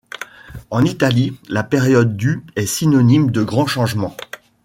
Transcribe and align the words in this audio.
En 0.71 0.83
Italie, 0.83 1.37
la 1.47 1.61
période 1.61 2.17
du 2.17 2.43
est 2.55 2.65
synonyme 2.65 3.29
de 3.29 3.43
grand 3.43 3.67
changement. 3.67 4.17